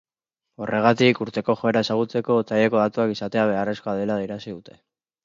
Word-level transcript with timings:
Horregatik, 0.67 1.19
urteko 1.25 1.55
joera 1.59 1.83
ezagutzeko 1.85 2.37
otsaileko 2.45 2.79
datuak 2.85 3.13
izatea 3.17 3.45
beharrezkoa 3.51 3.95
dela 4.01 4.17
adierazi 4.23 4.57
dute. 4.57 4.81